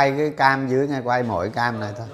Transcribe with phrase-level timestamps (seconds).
[0.00, 2.06] quay cái cam dưới ngay quay mỗi cam này thôi.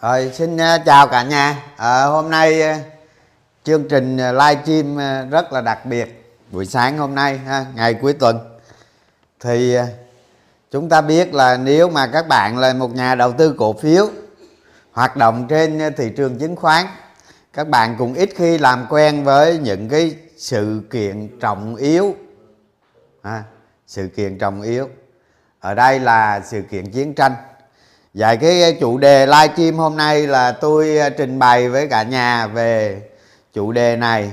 [0.00, 1.62] Rồi xin à, chào cả nhà.
[1.76, 2.80] À, hôm nay à,
[3.64, 4.98] chương trình à, live stream
[5.30, 8.38] rất là đặc biệt buổi sáng hôm nay ha, ngày cuối tuần.
[9.40, 9.76] Thì
[10.70, 14.08] chúng ta biết là nếu mà các bạn là một nhà đầu tư cổ phiếu
[14.92, 16.86] hoạt động trên thị trường chứng khoán
[17.52, 22.14] các bạn cũng ít khi làm quen với những cái sự kiện trọng yếu
[23.22, 23.44] à,
[23.86, 24.88] sự kiện trọng yếu
[25.64, 27.34] ở đây là sự kiện chiến tranh.
[28.14, 32.46] Vậy cái chủ đề livestream hôm nay là tôi ờ, trình bày với cả nhà
[32.46, 33.02] về
[33.52, 34.32] chủ đề này.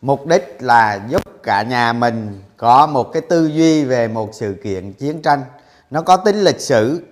[0.00, 4.56] Mục đích là giúp cả nhà mình có một cái tư duy về một sự
[4.62, 5.44] kiện chiến tranh.
[5.90, 7.02] Nó có tính lịch sử.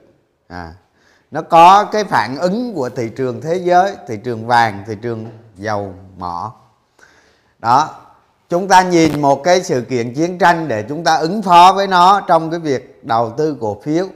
[0.49, 0.73] À,
[1.31, 5.27] nó có cái phản ứng của thị trường thế giới thị trường vàng thị trường
[5.57, 6.53] dầu mỏ.
[7.59, 7.91] Đó
[8.49, 11.87] chúng ta nhìn một cái sự kiện chiến tranh để chúng ta ứng phó với
[11.87, 14.07] nó trong cái việc đầu tư cổ phiếu.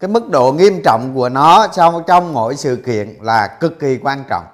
[0.00, 3.98] Cái mức độ nghiêm trọng của nó trong trong mỗi sự kiện là cực kỳ
[4.02, 4.44] quan trọng.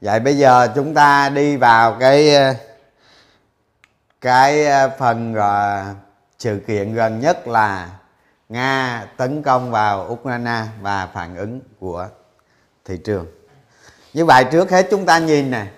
[0.00, 2.34] Vậy bây giờ chúng ta đi vào cái
[4.20, 4.66] cái
[4.98, 5.84] phần rồi
[6.38, 7.88] sự kiện gần nhất là
[8.48, 12.08] nga tấn công vào ukraine và phản ứng của
[12.84, 13.26] thị trường.
[14.14, 15.68] Như vậy trước hết chúng ta nhìn này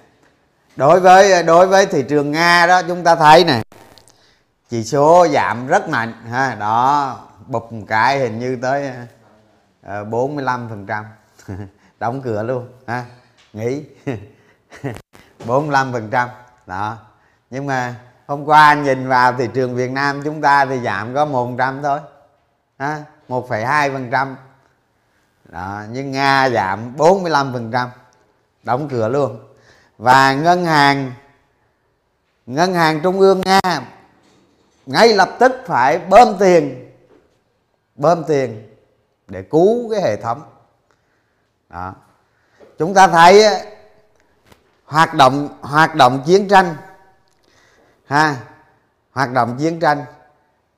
[0.77, 3.63] đối với đối với thị trường nga đó, chúng ta thấy này
[4.71, 8.93] chỉ số giảm rất mạnh ha đó bụp một cái hình như tới
[9.83, 11.05] ờ, bốn mươi lăm phần trăm.
[12.01, 13.05] Đóng cửa luôn ha
[13.53, 13.85] nghỉ.
[15.47, 16.29] 45 phần trăm
[16.67, 16.97] đó.
[17.51, 17.95] Nhưng mà
[18.27, 21.51] hôm qua anh nhìn vào thị trường Việt Nam chúng ta thì giảm có một
[21.59, 22.01] trăm thôi
[22.79, 24.37] ha 1,2 phần trăm.
[25.45, 27.89] Đó nhưng Nga giảm 45 phần trăm
[28.63, 29.39] đóng cửa luôn.
[29.99, 31.13] Và ngân hàng
[32.47, 33.81] ngân hàng trung ương Nga
[34.87, 36.91] ngay lập tức phải bơm tiền
[37.95, 38.77] bơm tiền
[39.29, 40.43] để cứu cái hệ thống.
[41.69, 41.95] Đó.
[42.79, 43.45] Chúng ta thấy
[44.85, 46.77] hoạt động hoạt động chiến tranh,
[48.07, 48.37] ha,
[49.13, 50.05] hoạt động chiến tranh,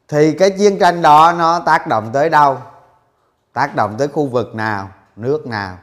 [0.09, 2.59] thì cái chiến tranh đó nó tác động tới đâu?
[3.53, 4.91] Tác động tới khu vực nào?
[5.17, 5.79] Nước nào?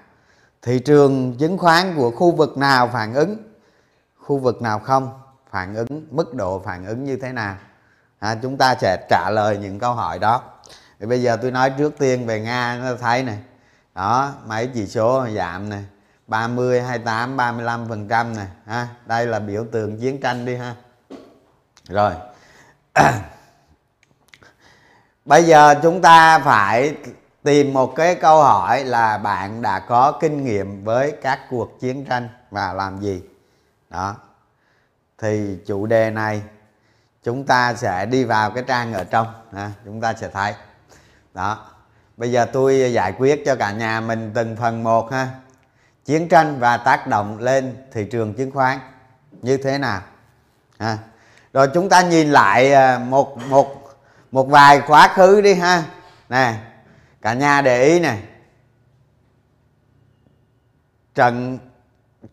[0.61, 3.37] Thị trường chứng khoán của khu vực nào phản ứng?
[4.17, 5.19] Khu vực nào không
[5.49, 6.07] phản ứng?
[6.11, 7.55] Mức độ phản ứng như thế nào?
[8.19, 10.43] À, chúng ta sẽ trả lời những câu hỏi đó.
[10.99, 13.37] Thì bây giờ tôi nói trước tiên về nga nó thấy này
[13.95, 15.85] đó mấy chỉ số giảm này
[16.27, 20.75] 30, 28, 35 phần trăm này ha đây là biểu tượng chiến tranh đi ha.
[21.89, 22.13] Rồi.
[25.25, 26.95] Bây giờ chúng ta phải
[27.43, 32.05] tìm một cái câu hỏi là bạn đã có kinh nghiệm với các cuộc chiến
[32.05, 33.21] tranh và làm gì?
[33.89, 34.15] Đó.
[35.17, 36.41] Thì chủ đề này
[37.29, 40.53] chúng ta sẽ đi vào cái trang ở trong ha, chúng ta sẽ thấy.
[41.33, 41.65] Đó.
[42.17, 45.27] Bây giờ tôi giải quyết cho cả nhà mình từng phần một ha.
[46.05, 48.79] Chiến tranh và tác động lên thị trường chứng khoán
[49.31, 50.01] như thế nào
[50.79, 50.97] ha.
[51.53, 53.97] Rồi chúng ta nhìn lại à, một một
[54.31, 55.83] một vài quá khứ đi ha.
[56.29, 56.55] Nè
[57.21, 58.23] cả nhà để ý này
[61.15, 61.59] trận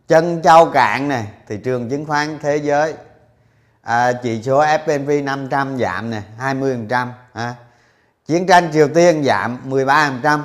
[0.08, 2.94] chân châu cạn này thị trường chứng khoán thế giới
[3.86, 7.54] à, chỉ số S&P 500 giảm nè 20% à.
[8.26, 10.40] chiến tranh Triều Tiên giảm 13%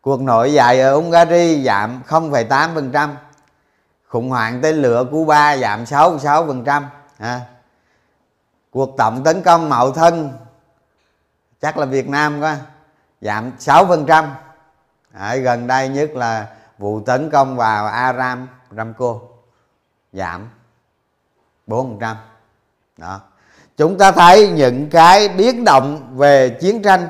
[0.00, 3.08] cuộc nội dậy ở Hungary giảm 0,8%
[4.08, 6.82] khủng hoảng tên lửa Cuba giảm 6,6%
[7.18, 7.40] à.
[8.70, 10.32] cuộc tổng tấn công mậu thân
[11.60, 12.56] chắc là Việt Nam quá
[13.20, 14.26] giảm 6%
[15.12, 16.46] à, gần đây nhất là
[16.78, 19.18] vụ tấn công vào Aram Ramco
[20.12, 20.48] giảm
[21.66, 22.16] 4 phần trăm.
[22.96, 23.20] Đó.
[23.76, 27.08] Chúng ta thấy những cái biến động về chiến tranh,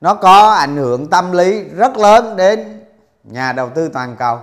[0.00, 2.84] nó có ảnh hưởng tâm lý rất lớn đến
[3.24, 4.38] nhà đầu tư toàn cầu,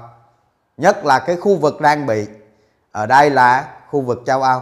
[0.77, 2.27] nhất là cái khu vực đang bị,
[2.91, 4.61] ở đây là khu vực châu âu.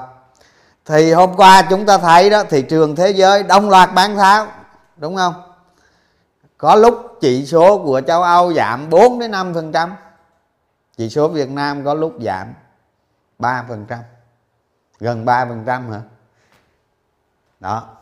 [0.86, 4.48] Thì hôm qua chúng ta thấy đó, thị trường thế giới đồng loạt bán tháo,
[4.98, 5.34] đúng không?
[6.58, 9.96] Có lúc chỉ số của châu âu giảm 4 đến 5 phần trăm,
[10.98, 12.54] chỉ số việt nam có lúc giảm
[13.40, 14.00] 3 phần trăm
[15.00, 16.02] gần 3 phần trăm hả?
[17.60, 17.98] Đó.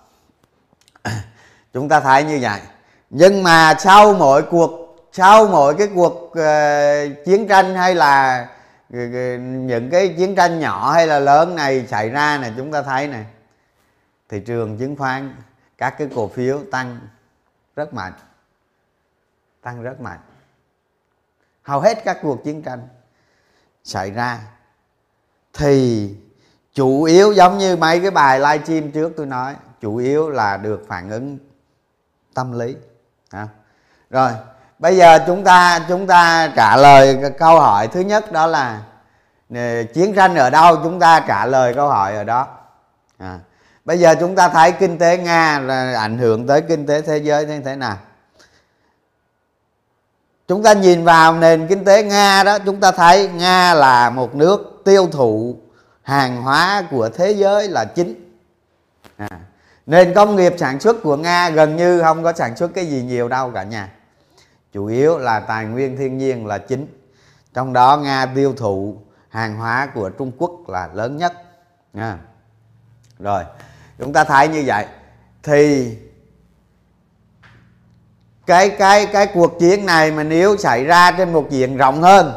[1.74, 2.62] Chúng ta thấy như vậy.
[3.10, 8.48] Nhưng mà sau mỗi cuộc sau mỗi cái cuộc uh, chiến tranh hay là
[8.94, 9.00] uh,
[9.40, 13.08] những cái chiến tranh nhỏ hay là lớn này xảy ra này chúng ta thấy
[13.08, 13.26] này
[14.30, 15.36] thị trường chứng khoán
[15.78, 17.00] các cái cổ phiếu tăng
[17.76, 18.14] rất mạnh.
[19.62, 20.20] Tăng rất mạnh.
[21.64, 22.88] Hầu hết các cuộc chiến tranh
[23.84, 24.40] xảy ra
[25.54, 26.10] thì
[26.74, 30.86] chủ yếu giống như mấy cái bài livestream trước tôi nói, chủ yếu là được
[30.88, 31.38] phản ứng
[32.34, 32.76] tâm lý
[33.30, 33.48] à.
[34.10, 34.32] rồi,
[34.80, 38.82] bây giờ chúng ta chúng ta trả lời câu hỏi thứ nhất đó là
[39.94, 42.48] chiến tranh ở đâu chúng ta trả lời câu hỏi ở đó
[43.18, 43.40] à.
[43.86, 47.18] bây giờ chúng ta thấy kinh tế nga là ảnh hưởng tới kinh tế thế
[47.18, 47.98] giới như thế nào
[50.48, 54.36] chúng ta nhìn vào nền kinh tế nga đó, chúng ta thấy nga là một
[54.36, 55.56] nước tiêu thụ
[56.04, 58.38] hàng hóa của thế giới là chính
[59.18, 59.30] à.
[59.86, 63.04] nền công nghiệp sản xuất của nga gần như không có sản xuất cái gì
[63.04, 63.90] nhiều đâu cả nhà
[64.74, 66.88] chủ yếu là tài nguyên thiên nhiên là chính
[67.54, 68.98] trong đó nga tiêu thụ
[69.30, 71.34] hàng hóa của trung quốc là lớn nhất
[71.94, 72.18] à.
[73.20, 73.44] rồi,
[74.00, 74.86] chúng ta thấy như vậy
[75.44, 75.98] thì
[78.46, 82.34] cái cái cái cuộc chiến này mà nếu xảy ra trên một diện rộng hơn,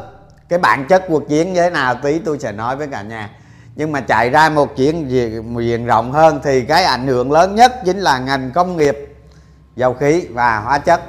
[0.48, 3.30] cái bản chất cuộc chiến như thế nào tí tôi sẽ nói với cả nhà
[3.76, 5.08] nhưng mà chạy ra một chuyện
[5.58, 8.96] diện rộng hơn thì cái ảnh hưởng lớn nhất chính là ngành công nghiệp
[9.76, 11.00] dầu khí và hóa chất.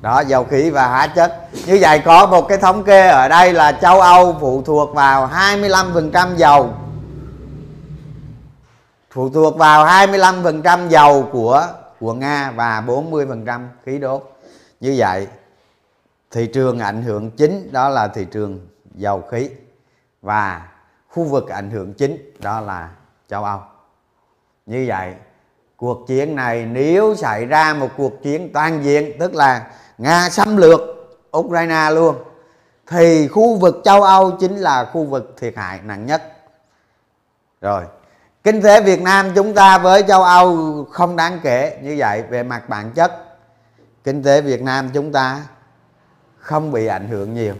[0.00, 1.48] Đó, dầu khí và hóa chất.
[1.66, 5.30] Như vậy có một cái thống kê ở đây là châu Âu phụ thuộc vào
[5.34, 6.74] 25% dầu.
[9.10, 11.66] Phụ thuộc vào 25% dầu của
[12.00, 14.36] của Nga và 40% khí đốt.
[14.80, 15.26] Như vậy,
[16.30, 19.50] thị trường ảnh hưởng chính đó là thị trường dầu khí
[20.22, 20.62] và
[21.16, 22.90] khu vực ảnh hưởng chính, đó là
[23.28, 23.60] châu Âu.
[24.66, 25.14] Như vậy,
[25.76, 30.56] cuộc chiến này nếu xảy ra một cuộc chiến toàn diện, tức là Nga xâm
[30.56, 30.80] lược
[31.36, 32.16] Ukraine luôn,
[32.86, 36.22] thì khu vực châu Âu chính là khu vực thiệt hại nặng nhất.
[37.60, 37.84] Rồi,
[38.44, 41.78] kinh tế Việt Nam chúng ta với châu Âu không đáng kể.
[41.82, 43.38] Như vậy, về mặt bản chất,
[44.04, 45.40] kinh tế Việt Nam chúng ta
[46.38, 47.54] không bị ảnh hưởng nhiều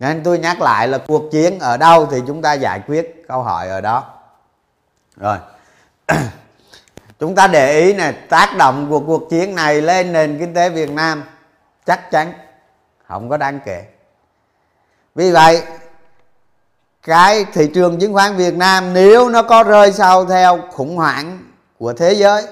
[0.00, 3.42] nên tôi nhắc lại là cuộc chiến ở đâu thì chúng ta giải quyết câu
[3.42, 4.04] hỏi ở đó.
[5.16, 5.36] Rồi.
[7.20, 10.70] Chúng ta để ý này tác động của cuộc chiến này lên nền kinh tế
[10.70, 11.24] Việt Nam
[11.86, 12.32] chắc chắn,
[13.06, 13.84] không có đáng kể.
[15.14, 15.62] Vì vậy,
[17.02, 21.38] cái thị trường chứng khoán Việt Nam nếu nó có rơi sau theo khủng hoảng
[21.78, 22.46] của thế giới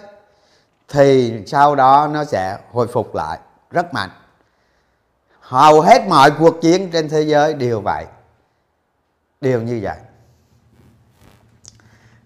[0.89, 3.39] thì sau đó nó sẽ hồi phục lại
[3.71, 4.11] rất mạnh
[5.49, 8.05] hầu hết mọi cuộc chiến trên thế giới đều vậy.
[9.41, 9.97] Đều như vậy.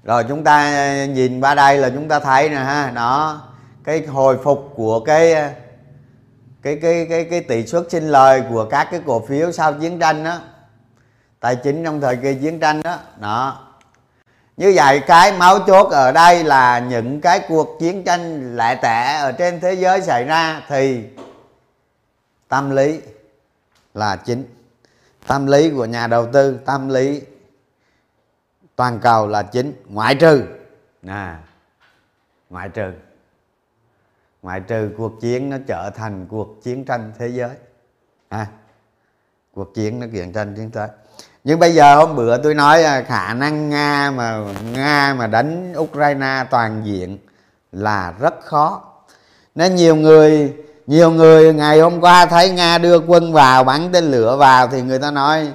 [0.05, 3.43] Rồi chúng ta nhìn qua đây là chúng ta thấy nè ha, đó,
[3.85, 5.35] cái hồi phục của cái
[6.63, 9.99] cái cái cái cái tỷ suất sinh lời của các cái cổ phiếu sau chiến
[9.99, 10.39] tranh đó
[11.41, 13.69] tài chính trong thời kỳ chiến tranh đó đó.
[14.57, 19.19] Như vậy cái máu chốt ở đây là những cái cuộc chiến tranh lẻ tẻ
[19.21, 21.05] ở trên thế giới xảy ra thì
[22.53, 23.01] tâm lý
[23.95, 24.45] là chính.
[25.27, 27.23] Tâm lý của nhà đầu tư tâm lý
[28.77, 29.73] toàn cầu là chính.
[29.87, 30.43] Ngoại trừ
[31.07, 31.41] à,
[32.51, 32.93] ngoại trừ
[34.43, 37.51] ngoại trừ cuộc chiến nó trở thành cuộc chiến tranh thế giới.
[38.29, 38.47] À,
[39.53, 40.89] cuộc chiến nó chiến tranh chiến thế.
[41.45, 45.75] Nhưng bây giờ hôm bữa tôi nói à, khả năng nga mà nga mà đánh
[45.79, 47.19] ukraine toàn diện
[47.73, 48.83] là rất khó.
[49.55, 50.57] Nên nhiều người
[50.87, 54.83] nhiều người ngày hôm qua thấy nga đưa quân vào, bắn tên lửa vào thì
[54.83, 55.49] người ta nói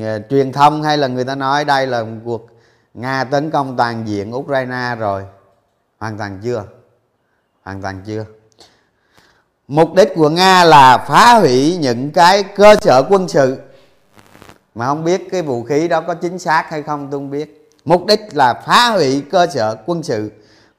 [0.00, 2.46] ờ, truyền thông hay là người ta nói đây là một cuộc
[2.94, 5.22] nga tấn công toàn diện ukraine rồi.
[5.98, 6.64] Hoàn toàn chưa.
[7.62, 8.24] Hoàn toàn chưa.
[9.68, 13.58] Mục đích của nga là phá hủy những cái cơ sở quân sự.
[14.74, 17.70] Mà không biết cái vũ khí đó có chính xác hay không tôi không biết.
[17.84, 20.30] Mục đích là phá hủy cơ sở quân sự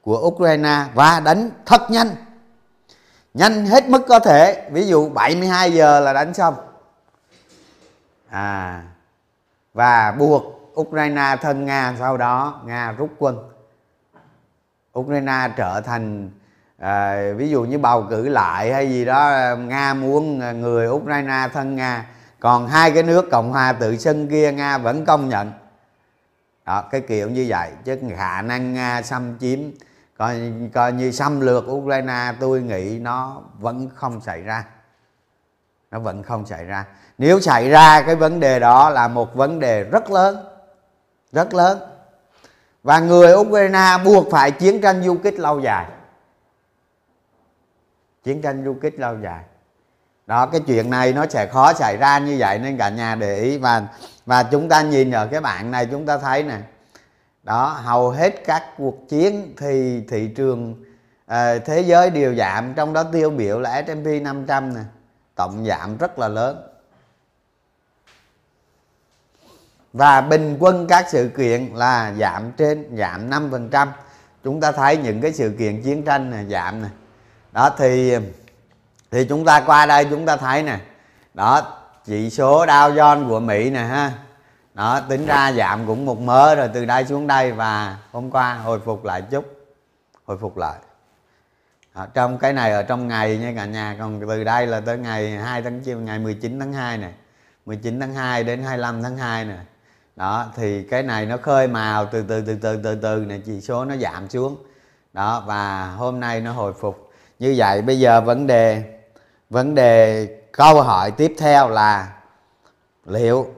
[0.02, 2.08] của ukraine và đánh thật nhanh
[3.34, 4.68] nhanh hết mức có thể.
[4.70, 6.54] Ví dụ 72 giờ là đánh xong.
[8.30, 8.82] À
[9.74, 12.60] và buộc Ukraine thân Nga sau đó.
[12.66, 13.38] Nga rút quân.
[14.98, 16.30] Ukraine trở thành
[16.78, 21.76] à, ví dụ như bầu cử lại hay gì đó Nga muốn người Ukraine thân
[21.76, 22.06] Nga.
[22.40, 25.52] Còn hai cái nước Cộng hòa tự xưng kia Nga vẫn công nhận.
[26.66, 27.70] Đó cái kiểu như vậy.
[27.84, 29.58] Chứ khả năng Nga xâm chiếm
[30.22, 34.64] coi, coi như xâm lược Ukraine tôi nghĩ nó vẫn không xảy ra.
[35.90, 36.84] Nó vẫn không xảy ra.
[37.18, 40.44] Nếu xảy ra cái vấn đề đó là một vấn đề rất lớn.
[41.32, 41.78] Rất lớn.
[42.82, 45.86] Và người Ukraine buộc phải chiến tranh du kích lâu dài.
[48.24, 49.44] Chiến tranh du kích lâu dài.
[50.26, 53.36] Đó cái chuyện này nó sẽ khó xảy ra như vậy nên cả nhà để
[53.36, 53.58] ý.
[53.58, 53.82] Và
[54.26, 56.58] và chúng ta nhìn ở cái bảng này chúng ta thấy nè
[57.42, 60.84] đó hầu hết các cuộc chiến thì thị trường
[61.26, 64.80] à, thế giới đều giảm trong đó tiêu biểu là S&P 500 nè
[65.34, 66.68] tổng giảm rất là lớn.
[69.92, 73.88] Và bình quân các sự kiện là giảm trên giảm 5%
[74.44, 76.90] chúng ta thấy những cái sự kiện chiến tranh này giảm này
[77.52, 78.16] đó thì
[79.10, 80.78] thì chúng ta qua đây chúng ta thấy nè.
[81.34, 84.12] Đó chỉ số Dow Jones của Mỹ nè ha
[84.74, 88.54] đó, tính ra giảm cũng một mớ rồi, từ đây xuống đây và hôm qua
[88.54, 89.44] hồi phục lại chút,
[90.24, 90.78] hồi phục lại.
[91.92, 94.98] Ở trong cái này ở trong ngày nha cả nhà, còn từ đây là tới
[94.98, 97.12] ngày 2 tháng 9 ngày 19 tháng 2 này
[97.66, 99.56] 19 tháng 2 đến 25 tháng 2 nè.
[100.16, 103.60] Đó, thì cái này nó khơi màu từ từ từ từ từ từ này chỉ
[103.60, 104.56] số nó giảm xuống.
[105.12, 107.10] Đó, và hôm nay nó hồi phục.
[107.38, 108.82] Như vậy, bây giờ vấn đề
[109.50, 112.12] vấn đề câu hỏi tiếp theo là
[113.04, 113.54] liệu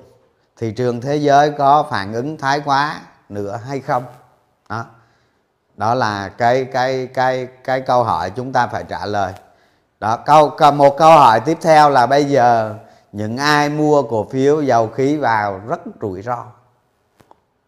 [0.56, 4.04] thị trường thế giới có phản ứng thái quá nữa hay không?
[4.68, 4.84] Đó.
[5.76, 9.32] Đó là cái cái cái cái câu hỏi chúng ta phải trả lời.
[10.00, 12.74] Đó, câu một câu hỏi tiếp theo là bây giờ
[13.12, 16.44] những ai mua cổ phiếu dầu khí vào rất rủi ro.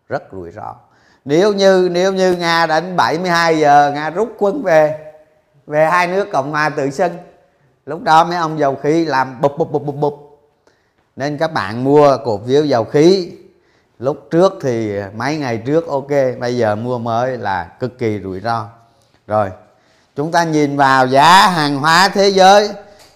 [0.08, 0.74] Rất rủi ro.
[1.24, 5.12] Nếu như nếu như nga đến 72 giờ, nga rút quân về
[5.66, 7.16] về hai nước cộng hòa tự xưng,
[7.86, 10.25] lúc đó mấy ông dầu khí làm bụp bụp bụp bụp bụp
[11.16, 13.32] nên các bạn mua cổ phiếu dầu khí.
[13.98, 18.40] Lúc trước thì mấy ngày trước, ok, bây giờ mua mới là cực kỳ rủi
[18.40, 18.68] ro.
[19.26, 19.50] Rồi,
[20.16, 22.70] chúng ta nhìn vào giá hàng hóa thế giới.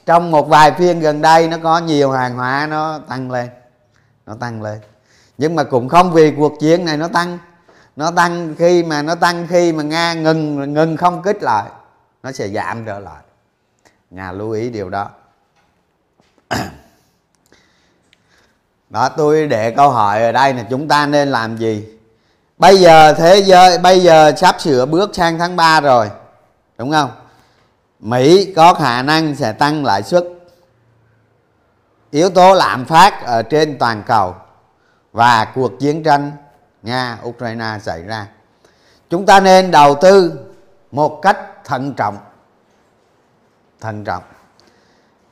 [0.07, 3.49] Trong một vài phiên gần đây, nó có nhiều hàng hóa nó tăng lên,
[4.27, 4.79] nó tăng lên.
[5.39, 7.39] Nhưng mà cũng không vì cuộc chiến này nó tăng.
[7.97, 11.71] Nó tăng khi mà, nó tăng khi mà nga ngừng ngừng không kích lại,
[12.23, 13.23] nó sẽ giảm trở lại.
[14.11, 15.11] Nhà lưu ý điều đó.
[18.91, 21.89] đó tôi để câu hỏi ở đây là chúng ta nên làm gì?
[22.59, 26.11] Bây giờ thế giới, bây giờ sắp sửa bước sang tháng 3 rồi,
[26.79, 27.11] đúng không?
[28.01, 30.25] Mỹ có khả năng sẽ tăng lãi suất.
[32.11, 34.35] Yếu tố lạm phát ở trên toàn cầu
[35.13, 36.33] và cuộc chiến tranh
[36.83, 38.27] nga ukraine xảy ra.
[39.11, 40.33] Chúng ta nên đầu tư
[40.91, 42.19] một cách thận trọng.
[43.81, 44.23] Thận trọng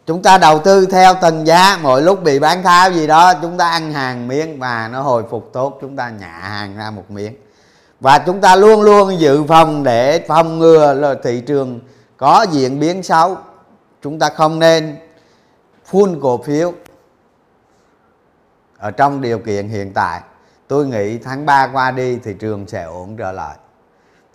[0.09, 3.59] chúng ta đầu tư theo từng giá, mỗi lúc bị bán tháo gì đó, chúng
[3.59, 7.11] ta ăn hàng miếng và nó hồi phục tốt, chúng ta nhả hàng ra một
[7.11, 7.35] miếng.
[8.00, 11.81] Và chúng ta luôn luôn dự phòng để phòng ngừa là thị trường
[12.17, 13.37] có diễn biến xấu.
[14.03, 14.97] Chúng ta không nên
[15.85, 16.73] phun cổ phiếu
[18.79, 20.21] ở trong điều kiện hiện tại.
[20.69, 23.57] Tôi nghĩ tháng 3 qua đi, thị trường sẽ ổn trở lại.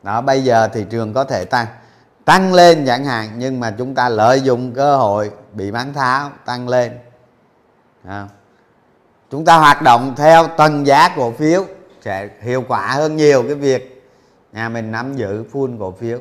[0.04, 1.68] Đó, bây giờ thị trường có thể tăng
[2.26, 6.32] tăng lên chẳng hạn nhưng mà chúng ta lợi dụng cơ hội bị bán tháo
[6.46, 7.00] tăng lên
[8.08, 8.28] à.
[9.32, 11.66] chúng ta hoạt động theo tầng giá cổ phiếu
[12.02, 14.06] sẽ hiệu quả hơn nhiều cái việc
[14.52, 16.20] nhà mình nắm giữ full cổ phiếu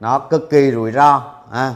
[0.00, 1.74] nó cực kỳ rủi ro à.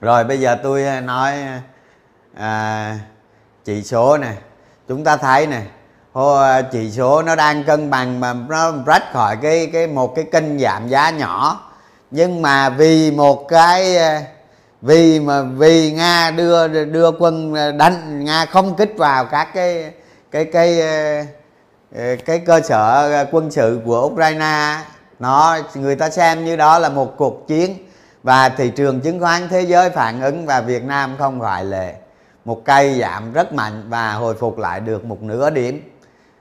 [0.00, 1.62] rồi bây giờ tôi à, nói à,
[2.34, 2.98] à,
[3.64, 4.36] chỉ số này
[4.88, 5.66] chúng ta thấy này
[6.72, 10.58] chỉ số nó đang cân bằng mà nó rách khỏi cái cái một cái kênh
[10.58, 11.60] giảm giá nhỏ.
[12.10, 13.96] Nhưng mà vì một cái
[14.82, 19.90] vì mà vì nga đưa đưa quân đánh nga không kích vào các cái
[20.30, 20.82] cái cái
[21.94, 24.76] cái, cái cơ sở quân sự của ukraine
[25.18, 27.76] nó người ta xem như đó là một cuộc chiến.
[28.22, 31.94] Và thị trường chứng khoán thế giới phản ứng và việt nam không ngoại lệ.
[32.44, 35.90] Một cây giảm rất mạnh và hồi phục lại được một nửa điểm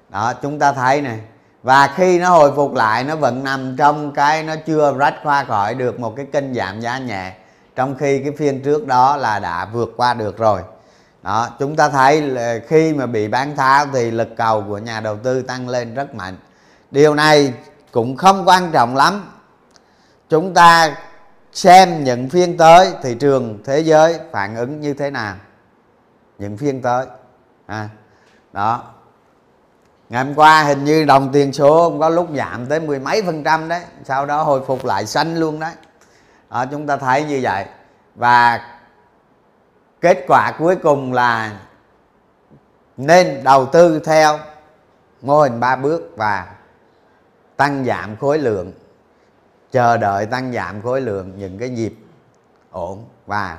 [0.09, 1.19] đó chúng ta thấy này
[1.63, 5.43] và khi nó hồi phục lại nó vẫn nằm trong cái nó chưa rách qua
[5.43, 7.33] khỏi được một cái kênh giảm giá nhẹ.
[7.75, 10.61] Trong khi cái phiên trước đó là đã vượt qua được rồi.
[11.23, 14.99] Đó chúng ta thấy là khi mà bị bán tháo thì lực cầu của nhà
[14.99, 16.37] đầu tư tăng lên rất mạnh.
[16.91, 17.53] Điều này
[17.91, 19.31] cũng không quan trọng lắm.
[20.29, 20.95] Chúng ta
[21.53, 25.35] xem những phiên tới thị trường thế giới phản ứng như thế nào?
[26.39, 27.05] Những phiên tới
[27.65, 27.89] à,
[28.53, 28.83] đó
[30.09, 33.43] ngày hôm qua hình như đồng tiền số có lúc giảm tới mười mấy phần
[33.43, 33.83] trăm đấy.
[34.03, 35.73] Sau đó hồi phục lại xanh luôn đấy.
[36.49, 37.65] Đó, chúng ta thấy như vậy.
[38.15, 38.61] Và
[40.01, 41.59] kết quả cuối cùng là
[42.97, 44.39] nên đầu tư theo
[45.21, 46.55] mô hình ba bước và
[47.57, 48.71] tăng giảm khối lượng.
[49.71, 51.93] Chờ đợi tăng giảm khối lượng những cái nhịp
[52.71, 53.05] ổn.
[53.25, 53.57] Và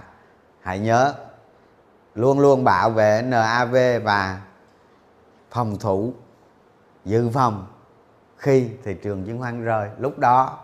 [0.63, 1.15] hãy nhớ
[2.15, 4.41] luôn luôn bảo vệ NAV và
[5.51, 6.13] phòng thủ
[7.09, 7.67] dự phòng
[8.37, 10.59] khi thị trường chứng khoán rơi, lúc đó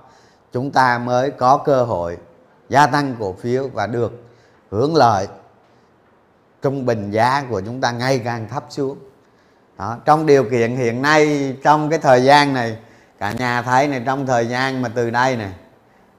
[0.53, 2.19] chúng ta mới có cơ hội
[2.69, 4.13] gia tăng cổ phiếu và được
[4.71, 5.29] hưởng lợi
[6.63, 8.99] trung bình giá của chúng ta ngày càng thấp xuống
[9.79, 9.97] đó.
[10.05, 12.79] trong điều kiện hiện nay, trong cái thời gian này,
[13.19, 15.53] cả nhà thấy này, trong thời gian mà từ đây này,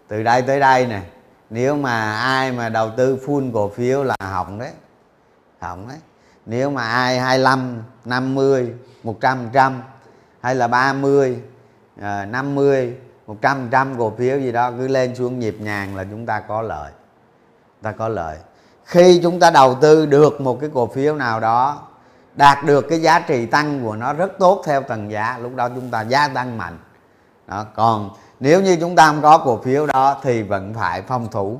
[0.07, 1.03] từ đây tới đây này,
[1.49, 4.71] nếu mà ai mà đầu tư full cổ phiếu là hỏng đấy
[5.59, 5.97] hỏng đấy
[6.45, 9.81] nếu mà ai 25 50 100 trăm
[10.45, 11.37] hay là 30
[12.01, 12.93] à, 50
[13.27, 16.61] 100 trăm cổ phiếu gì đó cứ lên xuống nhịp nhàng là chúng ta có
[16.61, 16.91] lợi.
[17.81, 18.37] Ta có lợi.
[18.83, 21.81] Khi chúng ta đầu tư được một cái cổ phiếu nào đó
[22.35, 25.69] đạt được cái giá trị tăng của nó rất tốt theo tầng giá lúc đó
[25.69, 26.77] chúng ta gia tăng mạnh.
[27.47, 28.09] Đó còn
[28.39, 31.59] nếu như chúng ta không có cổ phiếu đó thì vẫn phải phòng thủ.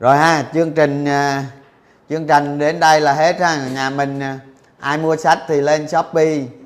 [0.00, 1.44] Rồi ha chương trình à,
[2.10, 3.68] chương trình đến đây là hết ha.
[3.74, 4.38] Nhà mình à,
[4.80, 6.57] ai mua sách thì lên shopee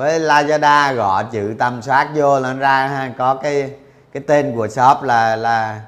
[0.00, 3.74] với lazada gõ chữ tầm soát vô là ra ha, có cái
[4.12, 5.80] cái tên của shop là là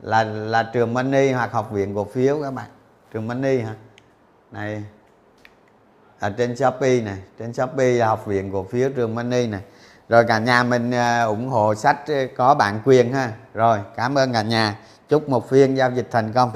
[0.00, 2.66] là là trường money hoặc học viện cổ phiếu các bạn.
[3.12, 3.74] Trường money hả?
[4.52, 4.84] Này.
[6.20, 9.60] Ở trên shopee này, trên shopee là học viện cổ phiếu trường money này.
[10.08, 13.32] Rồi cả nhà mình à, ủng hộ sách à, có bản quyền ha.
[13.54, 14.76] Rồi, cảm ơn cả nhà.
[15.08, 16.50] Chúc một phiên giao dịch thành công.